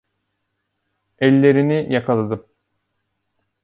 Ellerini 1.19 1.87
yakaladım. 1.93 2.45